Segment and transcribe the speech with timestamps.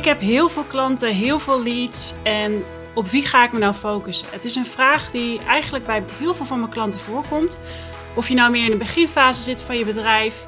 [0.00, 2.64] Ik heb heel veel klanten, heel veel leads en
[2.94, 4.28] op wie ga ik me nou focussen?
[4.30, 7.60] Het is een vraag die eigenlijk bij heel veel van mijn klanten voorkomt.
[8.14, 10.44] Of je nou meer in de beginfase zit van je bedrijf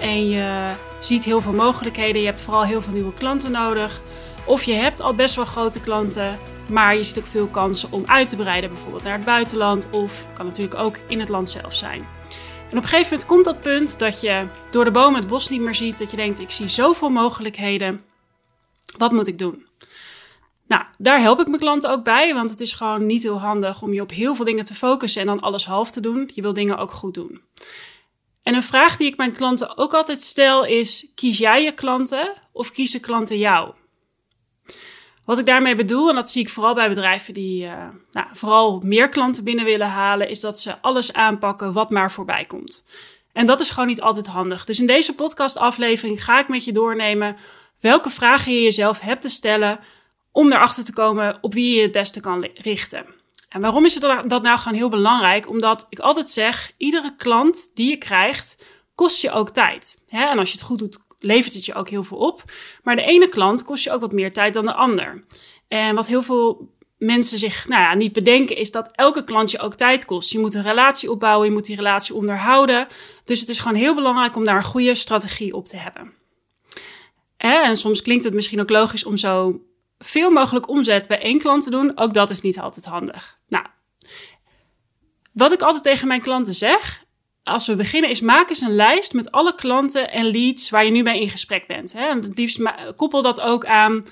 [0.00, 4.00] en je ziet heel veel mogelijkheden, je hebt vooral heel veel nieuwe klanten nodig.
[4.44, 8.02] Of je hebt al best wel grote klanten, maar je ziet ook veel kansen om
[8.06, 11.74] uit te breiden, bijvoorbeeld naar het buitenland of kan natuurlijk ook in het land zelf
[11.74, 12.06] zijn.
[12.70, 15.48] En op een gegeven moment komt dat punt dat je door de bomen het bos
[15.48, 18.14] niet meer ziet, dat je denkt: ik zie zoveel mogelijkheden.
[18.98, 19.66] Wat moet ik doen?
[20.66, 23.82] Nou, daar help ik mijn klanten ook bij, want het is gewoon niet heel handig
[23.82, 26.30] om je op heel veel dingen te focussen en dan alles half te doen.
[26.34, 27.40] Je wil dingen ook goed doen.
[28.42, 32.32] En een vraag die ik mijn klanten ook altijd stel is: kies jij je klanten
[32.52, 33.72] of kiezen klanten jou?
[35.24, 38.80] Wat ik daarmee bedoel, en dat zie ik vooral bij bedrijven die uh, nou, vooral
[38.84, 42.84] meer klanten binnen willen halen, is dat ze alles aanpakken wat maar voorbij komt.
[43.32, 44.64] En dat is gewoon niet altijd handig.
[44.64, 47.36] Dus in deze podcastaflevering ga ik met je doornemen
[47.80, 49.78] welke vragen je jezelf hebt te stellen
[50.32, 53.06] om erachter te komen op wie je het beste kan richten.
[53.48, 53.94] En waarom is
[54.26, 55.48] dat nou gewoon heel belangrijk?
[55.48, 58.64] Omdat ik altijd zeg, iedere klant die je krijgt,
[58.94, 60.04] kost je ook tijd.
[60.08, 62.42] En als je het goed doet, levert het je ook heel veel op.
[62.82, 65.24] Maar de ene klant kost je ook wat meer tijd dan de ander.
[65.68, 69.58] En wat heel veel mensen zich nou ja, niet bedenken, is dat elke klant je
[69.58, 70.32] ook tijd kost.
[70.32, 72.86] Je moet een relatie opbouwen, je moet die relatie onderhouden.
[73.24, 76.12] Dus het is gewoon heel belangrijk om daar een goede strategie op te hebben.
[77.36, 79.60] En soms klinkt het misschien ook logisch om zo
[79.98, 81.98] veel mogelijk omzet bij één klant te doen.
[81.98, 83.38] Ook dat is niet altijd handig.
[83.48, 83.66] Nou,
[85.32, 87.04] wat ik altijd tegen mijn klanten zeg,
[87.42, 90.90] als we beginnen, is maak eens een lijst met alle klanten en leads waar je
[90.90, 91.92] nu bij in gesprek bent.
[91.92, 92.08] Hè?
[92.08, 92.62] En het liefst
[92.96, 94.04] koppel dat ook aan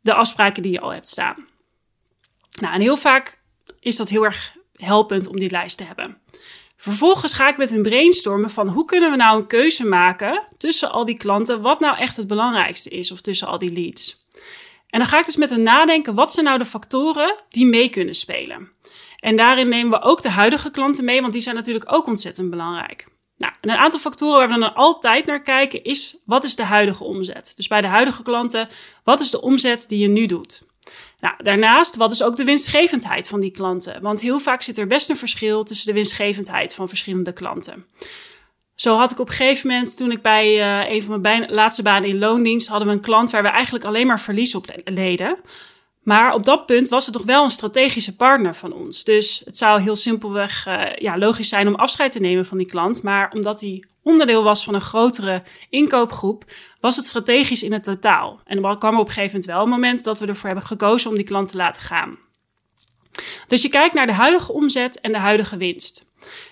[0.00, 1.46] de afspraken die je al hebt staan.
[2.60, 3.40] Nou, en heel vaak
[3.80, 6.20] is dat heel erg helpend om die lijst te hebben.
[6.80, 10.90] Vervolgens ga ik met hun brainstormen van hoe kunnen we nou een keuze maken tussen
[10.90, 14.26] al die klanten, wat nou echt het belangrijkste is, of tussen al die leads.
[14.88, 17.88] En dan ga ik dus met hen nadenken, wat zijn nou de factoren die mee
[17.88, 18.72] kunnen spelen?
[19.20, 22.50] En daarin nemen we ook de huidige klanten mee, want die zijn natuurlijk ook ontzettend
[22.50, 23.06] belangrijk.
[23.36, 26.62] Nou, en een aantal factoren waar we dan altijd naar kijken is, wat is de
[26.62, 27.52] huidige omzet?
[27.56, 28.68] Dus bij de huidige klanten,
[29.04, 30.66] wat is de omzet die je nu doet?
[31.20, 34.02] Nou, daarnaast, wat is ook de winstgevendheid van die klanten?
[34.02, 37.86] Want heel vaak zit er best een verschil tussen de winstgevendheid van verschillende klanten.
[38.74, 41.82] Zo had ik op een gegeven moment, toen ik bij uh, een van mijn laatste
[41.82, 45.36] banen in loondienst, hadden we een klant waar we eigenlijk alleen maar verlies op leden.
[46.02, 49.04] Maar op dat punt was het toch wel een strategische partner van ons.
[49.04, 52.66] Dus het zou heel simpelweg uh, ja, logisch zijn om afscheid te nemen van die
[52.66, 53.02] klant.
[53.02, 56.44] Maar omdat hij onderdeel was van een grotere inkoopgroep,
[56.80, 58.40] was het strategisch in het totaal.
[58.44, 61.10] En er kwam op een gegeven moment wel een moment dat we ervoor hebben gekozen
[61.10, 62.18] om die klant te laten gaan.
[63.46, 66.06] Dus je kijkt naar de huidige omzet en de huidige winst.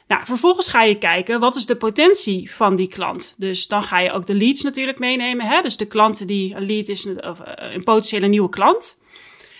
[0.07, 3.35] Nou, vervolgens ga je kijken wat is de potentie van die klant.
[3.39, 5.47] Dus dan ga je ook de leads natuurlijk meenemen.
[5.47, 5.61] Hè?
[5.61, 7.35] Dus de klanten die een lead is een, eh,
[7.73, 9.01] een potentiële nieuwe klant.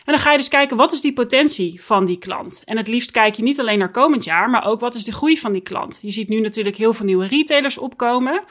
[0.07, 2.63] En dan ga je dus kijken wat is die potentie van die klant.
[2.65, 5.13] En het liefst kijk je niet alleen naar komend jaar, maar ook wat is de
[5.13, 5.99] groei van die klant.
[6.03, 8.45] Je ziet nu natuurlijk heel veel nieuwe retailers opkomen.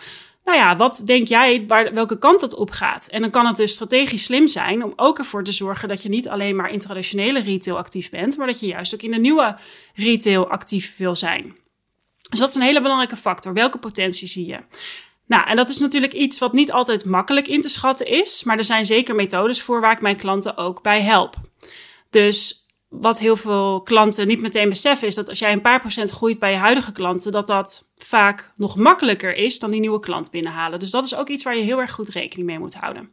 [0.45, 3.07] Nou ja, wat denk jij waar, welke kant het op gaat?
[3.07, 6.09] En dan kan het dus strategisch slim zijn om ook ervoor te zorgen dat je
[6.09, 9.19] niet alleen maar in traditionele retail actief bent, maar dat je juist ook in de
[9.19, 9.57] nieuwe
[9.93, 11.55] retail actief wil zijn.
[12.29, 13.53] Dus dat is een hele belangrijke factor.
[13.53, 14.59] Welke potentie zie je?
[15.27, 18.57] Nou, en dat is natuurlijk iets wat niet altijd makkelijk in te schatten is, maar
[18.57, 21.35] er zijn zeker methodes voor waar ik mijn klanten ook bij help.
[22.09, 26.09] Dus wat heel veel klanten niet meteen beseffen is dat als jij een paar procent
[26.09, 30.31] groeit bij je huidige klanten, dat dat vaak nog makkelijker is dan die nieuwe klant
[30.31, 30.79] binnenhalen.
[30.79, 33.09] Dus dat is ook iets waar je heel erg goed rekening mee moet houden.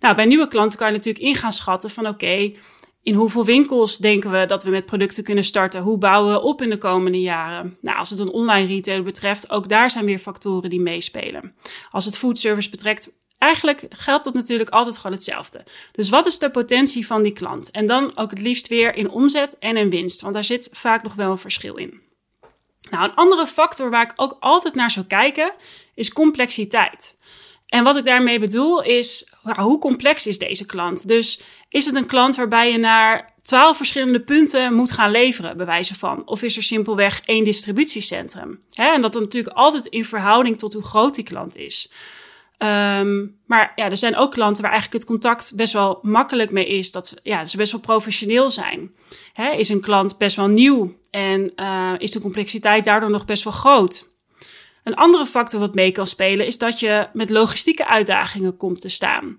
[0.00, 2.52] Nou, bij nieuwe klanten kan je natuurlijk in gaan schatten van oké,
[3.02, 5.82] in hoeveel winkels denken we dat we met producten kunnen starten?
[5.82, 7.78] Hoe bouwen we op in de komende jaren?
[7.80, 11.54] Nou, als het een online retailer betreft, ook daar zijn weer factoren die meespelen.
[11.90, 15.64] Als het foodservice betrekt, eigenlijk geldt dat natuurlijk altijd gewoon hetzelfde.
[15.92, 17.70] Dus wat is de potentie van die klant?
[17.70, 21.02] En dan ook het liefst weer in omzet en in winst, want daar zit vaak
[21.02, 22.00] nog wel een verschil in.
[22.90, 25.52] Nou, een andere factor waar ik ook altijd naar zou kijken
[25.94, 27.18] is complexiteit.
[27.70, 31.08] En wat ik daarmee bedoel is, hoe complex is deze klant?
[31.08, 35.66] Dus is het een klant waarbij je naar twaalf verschillende punten moet gaan leveren, bij
[35.66, 36.22] wijze van?
[36.26, 38.60] Of is er simpelweg één distributiecentrum?
[38.72, 41.92] en dat dan natuurlijk altijd in verhouding tot hoe groot die klant is.
[42.58, 46.66] Ehm, maar ja, er zijn ook klanten waar eigenlijk het contact best wel makkelijk mee
[46.66, 46.92] is.
[46.92, 48.90] Dat ja, ze best wel professioneel zijn.
[49.56, 53.52] is een klant best wel nieuw en uh, is de complexiteit daardoor nog best wel
[53.52, 54.08] groot?
[54.84, 58.88] Een andere factor wat mee kan spelen is dat je met logistieke uitdagingen komt te
[58.88, 59.38] staan.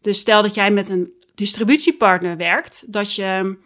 [0.00, 3.56] Dus stel dat jij met een distributiepartner werkt, dat je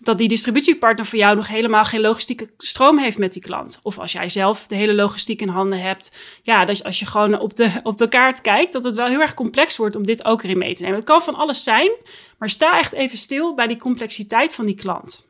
[0.00, 3.80] dat die distributiepartner voor jou nog helemaal geen logistieke stroom heeft met die klant.
[3.82, 6.18] Of als jij zelf de hele logistiek in handen hebt.
[6.42, 9.20] Ja, dus als je gewoon op de, op de kaart kijkt, dat het wel heel
[9.20, 10.96] erg complex wordt om dit ook erin mee te nemen.
[10.96, 11.90] Het kan van alles zijn,
[12.38, 15.26] maar sta echt even stil bij die complexiteit van die klant.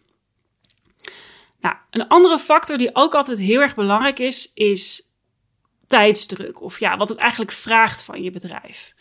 [1.60, 5.08] Nou, een andere factor die ook altijd heel erg belangrijk is, is
[5.94, 6.62] tijdsdruk.
[6.62, 8.94] Of ja, wat het eigenlijk vraagt van je bedrijf.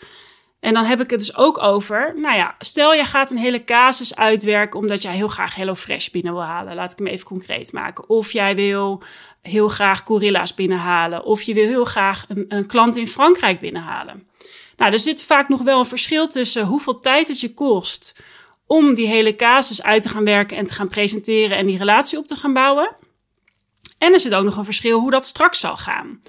[0.59, 3.63] En dan heb ik het dus ook over, nou ja, stel je gaat een hele
[3.63, 6.75] casus uitwerken omdat jij heel graag HelloFresh binnen wil halen.
[6.75, 8.09] Laat ik hem even concreet maken.
[8.09, 9.03] Of jij wil
[9.41, 11.23] heel graag Gorilla's binnenhalen.
[11.23, 14.27] Of je wil heel graag een, een klant in Frankrijk binnenhalen.
[14.77, 18.23] Nou, er zit vaak nog wel een verschil tussen hoeveel tijd het je kost
[18.67, 22.17] om die hele casus uit te gaan werken en te gaan presenteren en die relatie
[22.17, 22.95] op te gaan bouwen.
[23.97, 26.19] En er zit ook nog een verschil hoe dat straks zal gaan.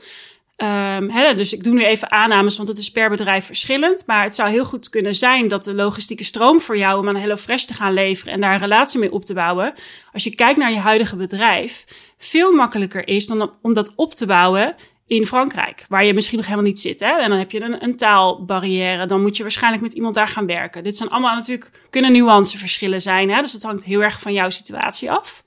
[0.56, 4.06] Um, dus ik doe nu even aannames, want het is per bedrijf verschillend.
[4.06, 7.16] Maar het zou heel goed kunnen zijn dat de logistieke stroom voor jou om aan
[7.16, 9.74] HelloFresh te gaan leveren en daar een relatie mee op te bouwen,
[10.12, 11.84] als je kijkt naar je huidige bedrijf,
[12.18, 16.46] veel makkelijker is dan om dat op te bouwen in Frankrijk, waar je misschien nog
[16.46, 17.00] helemaal niet zit.
[17.00, 17.20] Hè?
[17.20, 20.46] En dan heb je een, een taalbarrière, dan moet je waarschijnlijk met iemand daar gaan
[20.46, 20.82] werken.
[20.82, 23.40] Dit zijn allemaal natuurlijk, kunnen nuanceverschillen zijn, hè?
[23.40, 25.44] dus het hangt heel erg van jouw situatie af.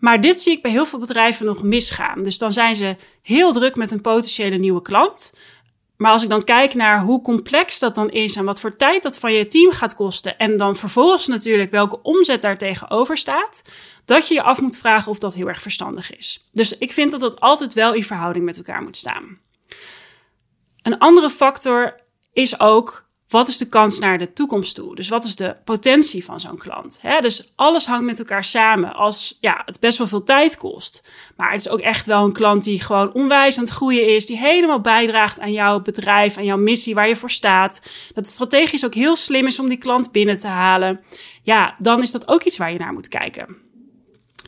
[0.00, 2.18] Maar dit zie ik bij heel veel bedrijven nog misgaan.
[2.22, 5.34] Dus dan zijn ze heel druk met een potentiële nieuwe klant.
[5.96, 9.02] Maar als ik dan kijk naar hoe complex dat dan is en wat voor tijd
[9.02, 10.38] dat van je team gaat kosten.
[10.38, 13.70] En dan vervolgens natuurlijk welke omzet daar tegenover staat.
[14.04, 16.48] Dat je je af moet vragen of dat heel erg verstandig is.
[16.52, 19.38] Dus ik vind dat dat altijd wel in verhouding met elkaar moet staan.
[20.82, 21.94] Een andere factor
[22.32, 24.94] is ook wat is de kans naar de toekomst toe?
[24.94, 27.00] Dus wat is de potentie van zo'n klant?
[27.20, 28.94] Dus alles hangt met elkaar samen.
[28.94, 31.10] Als ja, het best wel veel tijd kost.
[31.36, 34.26] Maar het is ook echt wel een klant die gewoon onwijs aan het groeien is.
[34.26, 37.80] Die helemaal bijdraagt aan jouw bedrijf, aan jouw missie waar je voor staat.
[38.14, 41.00] Dat het strategisch ook heel slim is om die klant binnen te halen.
[41.42, 43.56] Ja, dan is dat ook iets waar je naar moet kijken.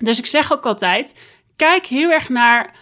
[0.01, 1.21] Dus ik zeg ook altijd:
[1.57, 2.75] kijk heel erg naar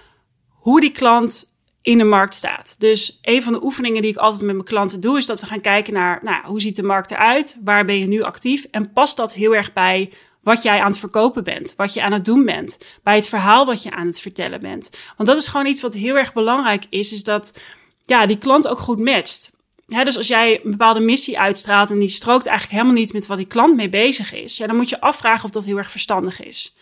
[0.49, 1.50] hoe die klant
[1.83, 2.75] in de markt staat.
[2.79, 5.47] Dus een van de oefeningen die ik altijd met mijn klanten doe, is dat we
[5.47, 8.93] gaan kijken naar nou, hoe ziet de markt eruit, waar ben je nu actief en
[8.93, 10.13] past dat heel erg bij
[10.43, 13.67] wat jij aan het verkopen bent, wat je aan het doen bent, bij het verhaal
[13.67, 14.91] wat je aan het vertellen bent.
[15.17, 17.61] Want dat is gewoon iets wat heel erg belangrijk is, is dat
[18.05, 19.57] ja, die klant ook goed matcht.
[19.87, 23.37] dus als jij een bepaalde missie uitstraalt en die strookt eigenlijk helemaal niet met wat
[23.37, 26.43] die klant mee bezig is, ja, dan moet je afvragen of dat heel erg verstandig
[26.43, 26.75] is.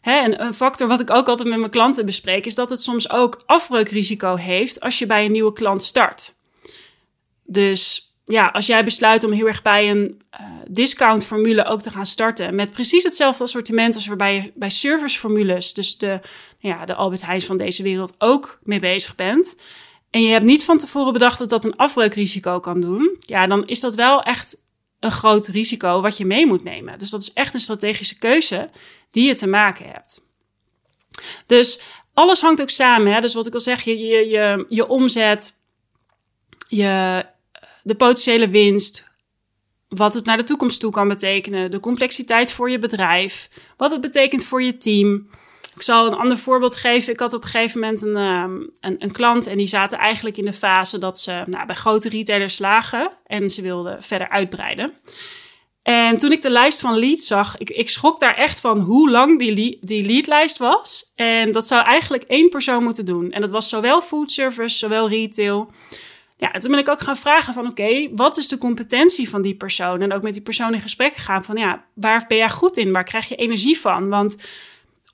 [0.00, 2.80] Hè, en een factor wat ik ook altijd met mijn klanten bespreek, is dat het
[2.82, 6.34] soms ook afbreukrisico heeft als je bij een nieuwe klant start.
[7.44, 12.06] Dus ja, als jij besluit om heel erg bij een uh, discountformule ook te gaan
[12.06, 16.20] starten, met precies hetzelfde assortiment als waarbij je bij serviceformules, dus de,
[16.58, 19.56] ja, de Albert Heijns van deze wereld, ook mee bezig bent.
[20.10, 23.16] En je hebt niet van tevoren bedacht dat dat een afbreukrisico kan doen.
[23.20, 24.56] Ja, dan is dat wel echt
[25.00, 26.98] een groot risico wat je mee moet nemen.
[26.98, 28.70] Dus dat is echt een strategische keuze
[29.10, 30.26] die je te maken hebt.
[31.46, 31.80] Dus
[32.14, 33.12] alles hangt ook samen.
[33.12, 33.20] Hè?
[33.20, 35.52] Dus wat ik al zeg, je, je, je, je omzet,
[36.68, 37.24] je,
[37.82, 39.10] de potentiële winst,
[39.88, 44.00] wat het naar de toekomst toe kan betekenen, de complexiteit voor je bedrijf, wat het
[44.00, 45.30] betekent voor je team.
[45.78, 47.12] Ik zal een ander voorbeeld geven.
[47.12, 50.36] Ik had op een gegeven moment een, ehm, een, een, klant en die zaten eigenlijk
[50.36, 54.92] in de fase dat ze nou, bij grote retailers lagen en ze wilden verder uitbreiden.
[55.82, 59.10] En toen ik de lijst van leads zag, ik, ik schrok daar echt van hoe
[59.10, 61.12] lang die, die leadlijst was.
[61.14, 63.30] En dat zou eigenlijk één persoon moeten doen.
[63.30, 65.70] En dat was zowel food service, zowel retail.
[66.36, 69.42] Ja, en toen ben ik ook gaan vragen van oké, wat is de competentie van
[69.42, 70.00] die persoon?
[70.00, 72.92] En ook met die persoon in gesprek gegaan van ja, waar ben jij goed in?
[72.92, 74.08] Waar krijg je energie van?
[74.08, 74.36] Want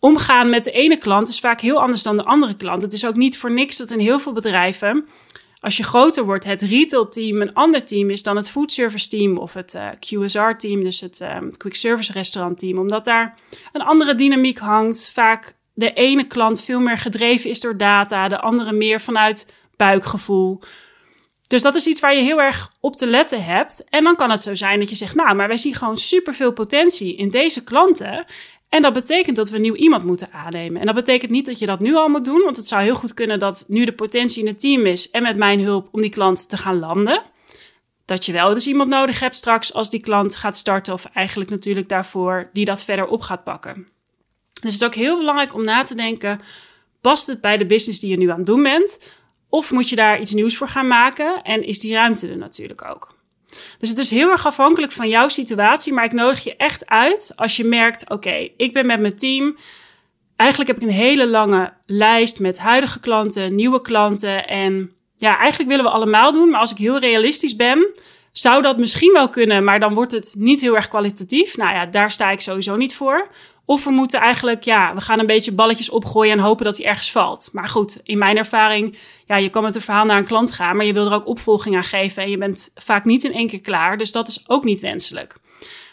[0.05, 2.83] omgaan met de ene klant is vaak heel anders dan de andere klant.
[2.83, 5.05] Het is ook niet voor niks dat in heel veel bedrijven
[5.65, 9.09] als je groter wordt, het retail team een ander team is dan het food service
[9.09, 13.39] team of het eh, QSR team, dus het um, quick service restaurant team, omdat daar
[13.73, 15.11] een andere dynamiek hangt.
[15.15, 20.61] Vaak de ene klant veel meer gedreven is door data, de andere meer vanuit buikgevoel.
[21.47, 23.85] Dus dat is iets waar je heel erg op te letten hebt.
[23.89, 26.53] En dan kan het zo zijn dat je zegt, nou, maar wij zien gewoon superveel
[26.53, 28.25] potentie in deze klanten.
[28.75, 30.81] En dat betekent dat we nieuw iemand moeten aannemen.
[30.81, 32.95] En dat betekent niet dat je dat nu al moet doen, want het zou heel
[32.95, 36.01] goed kunnen dat nu de potentie in het team is en met mijn hulp om
[36.01, 37.23] die klant te gaan landen.
[38.05, 41.51] Dat je wel dus iemand nodig hebt straks als die klant gaat starten, of eigenlijk
[41.51, 43.89] natuurlijk daarvoor die dat verder op gaat pakken.
[44.53, 46.41] Dus het is ook heel belangrijk om na te denken:
[47.01, 49.13] past het bij de business die je nu aan het doen bent?
[49.49, 51.43] Of moet je daar iets nieuws voor gaan maken?
[51.43, 53.15] En is die ruimte er natuurlijk ook?
[53.79, 55.93] Dus het is heel erg afhankelijk van jouw situatie.
[55.93, 59.57] Maar ik nodig je echt uit als je merkt: oké, ik ben met mijn team.
[60.37, 64.47] Eigenlijk heb ik een hele lange lijst met huidige klanten, nieuwe klanten.
[64.47, 66.51] En ja, eigenlijk willen we allemaal doen.
[66.51, 67.93] Maar als ik heel realistisch ben,
[68.35, 71.57] Zou dat misschien wel kunnen, maar dan wordt het niet heel erg kwalitatief.
[71.57, 73.29] Nou ja, daar sta ik sowieso niet voor.
[73.65, 76.87] Of we moeten eigenlijk, ja, we gaan een beetje balletjes opgooien en hopen dat hij
[76.87, 77.49] ergens valt.
[77.53, 80.77] Maar goed, in mijn ervaring, ja, je kan met een verhaal naar een klant gaan,
[80.77, 83.49] maar je wil er ook opvolging aan geven en je bent vaak niet in één
[83.49, 83.97] keer klaar.
[83.97, 85.37] Dus dat is ook niet wenselijk.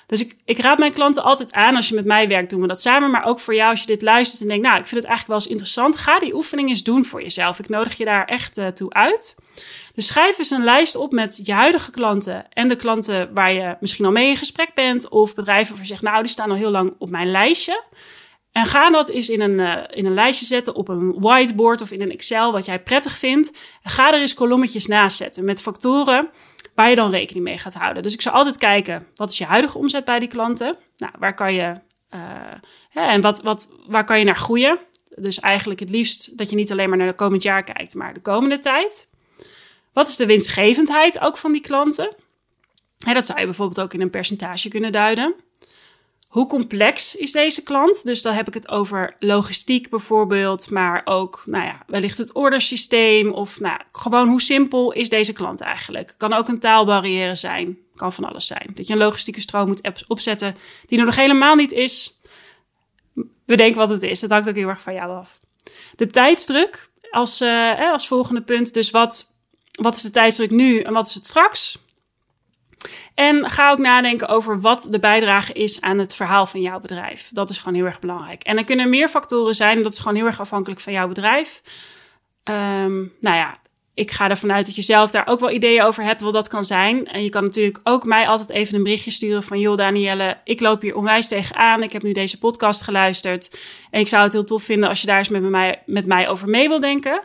[0.08, 2.68] Dus ik, ik raad mijn klanten altijd aan, als je met mij werkt, doen we
[2.68, 3.12] dat samen.
[3.12, 5.28] Maar ook voor jou, als je dit luistert en denkt, nou, ik vind het eigenlijk
[5.28, 5.98] wel eens interessant.
[5.98, 7.60] Ga die oefening eens doen voor jezelf.
[7.60, 9.36] Ik nodig je daar echt uh, toe uit.
[9.94, 13.76] Dus schrijf eens een lijst op met je huidige klanten en de klanten waar je
[13.80, 15.10] misschien al mee in gesprek bent.
[15.10, 17.84] Of bedrijven waarvan je zegt, nou, die staan al heel lang op mijn lijstje.
[18.52, 21.92] En ga dat eens in een, uh, in een lijstje zetten op een whiteboard of
[21.92, 23.58] in een Excel, wat jij prettig vindt.
[23.84, 26.30] En ga er eens kolommetjes naast zetten met factoren
[26.76, 28.04] waar je dan rekening mee gaat houden.
[28.04, 30.78] Dus ik zou altijd kijken, wat is je huidige omzet bij die klanten?
[30.98, 31.74] Nou, waar kan je,
[32.16, 34.80] uh, en wat, wat, waar kan je naar groeien?
[35.16, 38.14] Dus eigenlijk het liefst dat je niet alleen maar naar de komend jaar kijkt, maar
[38.14, 39.10] de komende tijd.
[39.94, 42.16] Wat is de winstgevendheid ook van die klanten?
[42.98, 45.36] dat zou je bijvoorbeeld ook in een percentage kunnen duiden.
[46.28, 48.04] Hoe complex is deze klant?
[48.04, 53.32] Dus dan heb ik het over logistiek bijvoorbeeld, maar ook nou ja, wellicht het ordersysteem
[53.32, 56.14] of nou, gewoon hoe simpel is deze klant eigenlijk?
[56.18, 58.72] Kan ook een taalbarrière zijn, kan van alles zijn.
[58.74, 60.56] Dat je een logistieke stroom moet opzetten
[60.86, 62.20] die er nog helemaal niet is.
[63.46, 65.40] Bedenk wat het is, dat hangt ook heel erg van jou af.
[65.96, 68.74] De tijdsdruk als, uh, als volgende punt.
[68.74, 69.31] Dus wat,
[69.72, 71.78] wat is de tijdsdruk nu en wat is het straks?
[73.14, 77.30] En ga ook nadenken over wat de bijdrage is aan het verhaal van jouw bedrijf.
[77.32, 78.44] Dat is gewoon heel erg belangrijk.
[78.44, 79.84] En er kunnen meer factoren zijn.
[79.84, 81.62] Dat is gewoon heel erg afhankelijk van jouw bedrijf.
[82.44, 83.60] Um, nou ja,
[83.94, 86.48] ik ga ervan uit dat je zelf daar ook wel ideeën over hebt wat dat
[86.48, 87.08] kan zijn.
[87.08, 89.60] En je kan natuurlijk ook mij altijd even een berichtje sturen van...
[89.60, 91.84] joh Danielle, ik loop hier onwijs tegenaan.
[91.84, 93.58] Ik heb nu deze podcast geluisterd.
[93.90, 96.30] En ik zou het heel tof vinden als je daar eens met mij, met mij
[96.30, 97.24] over mee wil denken.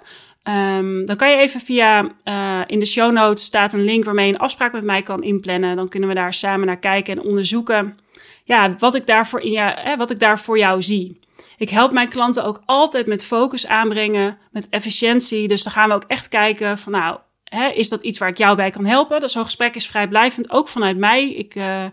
[0.49, 4.27] Um, dan kan je even via, uh, in de show notes staat een link waarmee
[4.27, 5.77] je een afspraak met mij kan inplannen.
[5.77, 7.99] Dan kunnen we daar samen naar kijken en onderzoeken
[8.47, 11.21] ja, wat, ik daarvoor in jou, wat ik daar voor jou zie.
[11.57, 15.49] Ik help mijn klanten ook altijd met focus aanbrengen, met efficiëntie.
[15.49, 18.39] Dus dan gaan we ook echt kijken van nou, hè, is dat iets waar ik
[18.39, 19.21] jou bij kan helpen?
[19.21, 21.31] Dat zo'n gesprek is vrijblijvend, ook vanuit mij.
[21.31, 21.85] Ik uh,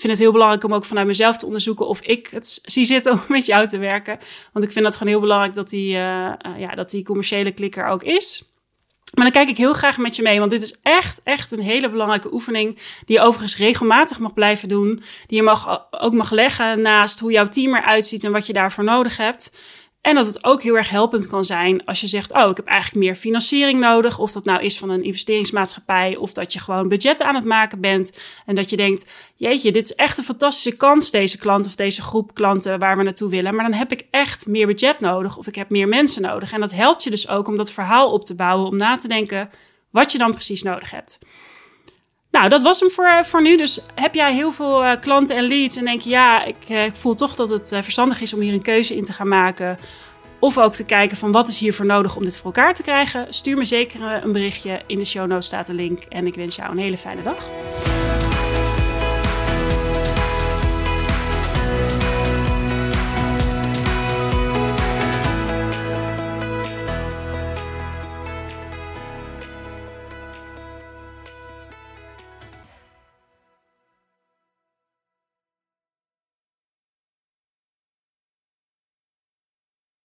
[0.00, 3.12] vind het heel belangrijk om ook vanuit mezelf te onderzoeken of ik het zie zitten
[3.12, 4.18] om met jou te werken.
[4.52, 7.52] Want ik vind dat gewoon heel belangrijk dat die, uh, uh, ja, dat die commerciële
[7.52, 8.50] klikker ook is.
[9.14, 11.62] Maar dan kijk ik heel graag met je mee, want dit is echt, echt een
[11.62, 12.78] hele belangrijke oefening.
[13.04, 15.02] Die je overigens regelmatig mag blijven doen.
[15.26, 18.52] Die je mag, ook mag leggen naast hoe jouw team eruit ziet en wat je
[18.52, 19.52] daarvoor nodig hebt.
[20.00, 22.66] En dat het ook heel erg helpend kan zijn als je zegt: Oh, ik heb
[22.66, 24.18] eigenlijk meer financiering nodig.
[24.18, 27.80] Of dat nou is van een investeringsmaatschappij, of dat je gewoon budgetten aan het maken
[27.80, 28.20] bent.
[28.46, 32.02] En dat je denkt: Jeetje, dit is echt een fantastische kans, deze klant of deze
[32.02, 33.54] groep klanten waar we naartoe willen.
[33.54, 36.52] Maar dan heb ik echt meer budget nodig, of ik heb meer mensen nodig.
[36.52, 39.08] En dat helpt je dus ook om dat verhaal op te bouwen, om na te
[39.08, 39.50] denken
[39.90, 41.18] wat je dan precies nodig hebt.
[42.30, 43.56] Nou, dat was hem voor, voor nu.
[43.56, 46.96] Dus heb jij heel veel uh, klanten en leads en denk je, ja, ik, ik
[46.96, 49.78] voel toch dat het verstandig is om hier een keuze in te gaan maken.
[50.38, 53.26] Of ook te kijken van wat is hiervoor nodig om dit voor elkaar te krijgen.
[53.28, 54.80] Stuur me zeker een berichtje.
[54.86, 56.02] In de show notes staat de link.
[56.02, 57.48] En ik wens jou een hele fijne dag.